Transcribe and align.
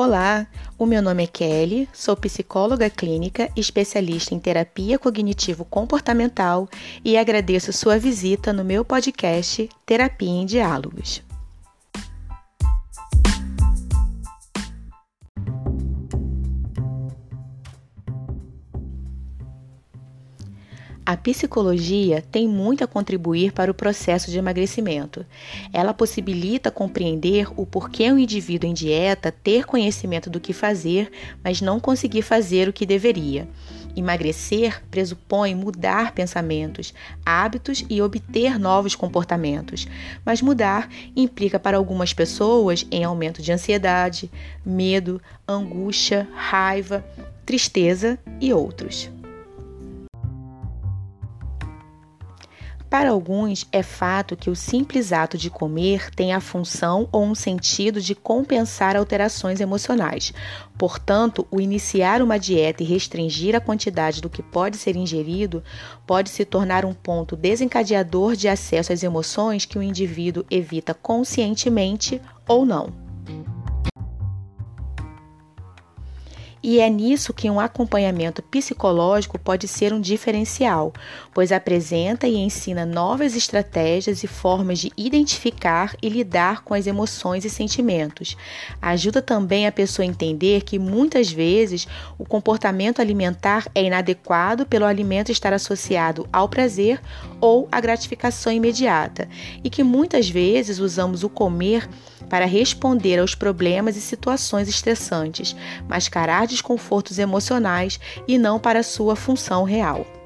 Olá, 0.00 0.46
o 0.78 0.86
meu 0.86 1.02
nome 1.02 1.24
é 1.24 1.26
Kelly, 1.26 1.88
sou 1.92 2.16
psicóloga 2.16 2.88
clínica, 2.88 3.50
especialista 3.56 4.32
em 4.32 4.38
terapia 4.38 4.96
cognitivo-comportamental 4.96 6.68
e 7.04 7.18
agradeço 7.18 7.72
sua 7.72 7.98
visita 7.98 8.52
no 8.52 8.64
meu 8.64 8.84
podcast 8.84 9.68
Terapia 9.84 10.30
em 10.30 10.46
Diálogos. 10.46 11.27
A 21.08 21.16
psicologia 21.16 22.22
tem 22.30 22.46
muito 22.46 22.84
a 22.84 22.86
contribuir 22.86 23.50
para 23.50 23.70
o 23.70 23.74
processo 23.74 24.30
de 24.30 24.36
emagrecimento. 24.36 25.24
Ela 25.72 25.94
possibilita 25.94 26.70
compreender 26.70 27.48
o 27.56 27.64
porquê 27.64 28.12
um 28.12 28.18
indivíduo 28.18 28.68
em 28.68 28.74
dieta 28.74 29.32
ter 29.32 29.64
conhecimento 29.64 30.28
do 30.28 30.38
que 30.38 30.52
fazer, 30.52 31.10
mas 31.42 31.62
não 31.62 31.80
conseguir 31.80 32.20
fazer 32.20 32.68
o 32.68 32.74
que 32.74 32.84
deveria. 32.84 33.48
Emagrecer 33.96 34.84
pressupõe 34.90 35.54
mudar 35.54 36.12
pensamentos, 36.12 36.92
hábitos 37.24 37.82
e 37.88 38.02
obter 38.02 38.58
novos 38.58 38.94
comportamentos, 38.94 39.88
mas 40.26 40.42
mudar 40.42 40.90
implica 41.16 41.58
para 41.58 41.78
algumas 41.78 42.12
pessoas 42.12 42.86
em 42.90 43.02
aumento 43.02 43.40
de 43.40 43.50
ansiedade, 43.50 44.30
medo, 44.62 45.22
angústia, 45.48 46.28
raiva, 46.34 47.02
tristeza 47.46 48.18
e 48.38 48.52
outros. 48.52 49.10
Para 52.90 53.10
alguns, 53.10 53.66
é 53.70 53.82
fato 53.82 54.34
que 54.34 54.48
o 54.48 54.56
simples 54.56 55.12
ato 55.12 55.36
de 55.36 55.50
comer 55.50 56.10
tem 56.14 56.32
a 56.32 56.40
função 56.40 57.06
ou 57.12 57.22
um 57.22 57.34
sentido 57.34 58.00
de 58.00 58.14
compensar 58.14 58.96
alterações 58.96 59.60
emocionais. 59.60 60.32
Portanto, 60.78 61.46
o 61.50 61.60
iniciar 61.60 62.22
uma 62.22 62.38
dieta 62.38 62.82
e 62.82 62.86
restringir 62.86 63.54
a 63.54 63.60
quantidade 63.60 64.22
do 64.22 64.30
que 64.30 64.42
pode 64.42 64.78
ser 64.78 64.96
ingerido 64.96 65.62
pode 66.06 66.30
se 66.30 66.46
tornar 66.46 66.86
um 66.86 66.94
ponto 66.94 67.36
desencadeador 67.36 68.34
de 68.34 68.48
acesso 68.48 68.90
às 68.90 69.02
emoções 69.02 69.66
que 69.66 69.78
o 69.78 69.82
indivíduo 69.82 70.46
evita 70.50 70.94
conscientemente 70.94 72.22
ou 72.46 72.64
não. 72.64 73.07
E 76.62 76.80
é 76.80 76.90
nisso 76.90 77.32
que 77.32 77.48
um 77.48 77.60
acompanhamento 77.60 78.42
psicológico 78.42 79.38
pode 79.38 79.68
ser 79.68 79.92
um 79.92 80.00
diferencial, 80.00 80.92
pois 81.32 81.52
apresenta 81.52 82.26
e 82.26 82.36
ensina 82.36 82.84
novas 82.84 83.36
estratégias 83.36 84.24
e 84.24 84.26
formas 84.26 84.78
de 84.78 84.92
identificar 84.96 85.94
e 86.02 86.08
lidar 86.08 86.62
com 86.62 86.74
as 86.74 86.86
emoções 86.86 87.44
e 87.44 87.50
sentimentos. 87.50 88.36
Ajuda 88.82 89.22
também 89.22 89.66
a 89.66 89.72
pessoa 89.72 90.04
a 90.04 90.08
entender 90.08 90.62
que 90.62 90.78
muitas 90.78 91.30
vezes 91.30 91.86
o 92.18 92.24
comportamento 92.24 93.00
alimentar 93.00 93.68
é 93.74 93.84
inadequado 93.84 94.66
pelo 94.66 94.84
alimento 94.84 95.30
estar 95.30 95.52
associado 95.52 96.28
ao 96.32 96.48
prazer 96.48 97.00
ou 97.40 97.68
à 97.70 97.80
gratificação 97.80 98.52
imediata, 98.52 99.28
e 99.62 99.70
que 99.70 99.82
muitas 99.82 100.28
vezes 100.28 100.78
usamos 100.78 101.22
o 101.22 101.28
comer 101.28 101.88
para 102.28 102.46
responder 102.46 103.18
aos 103.18 103.34
problemas 103.34 103.96
e 103.96 104.00
situações 104.00 104.68
estressantes, 104.68 105.54
mascarar 105.88 106.46
desconfortos 106.46 107.18
emocionais 107.18 107.98
e 108.26 108.38
não 108.38 108.58
para 108.58 108.82
sua 108.82 109.16
função 109.16 109.64
real. 109.64 110.17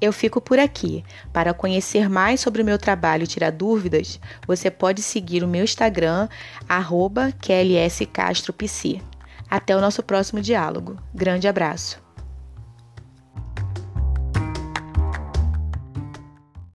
Eu 0.00 0.12
fico 0.12 0.40
por 0.40 0.58
aqui. 0.58 1.04
Para 1.32 1.54
conhecer 1.54 2.08
mais 2.08 2.40
sobre 2.40 2.62
o 2.62 2.64
meu 2.64 2.78
trabalho 2.78 3.24
e 3.24 3.26
tirar 3.26 3.50
dúvidas, 3.50 4.20
você 4.46 4.70
pode 4.70 5.02
seguir 5.02 5.42
o 5.42 5.48
meu 5.48 5.64
Instagram, 5.64 6.28
arroba 6.68 7.32
Até 9.48 9.76
o 9.76 9.80
nosso 9.80 10.02
próximo 10.02 10.40
diálogo. 10.40 10.98
Grande 11.14 11.48
abraço! 11.48 12.03